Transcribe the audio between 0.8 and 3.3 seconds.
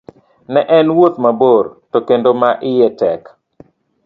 wuoth mabor to kendo ma iye tek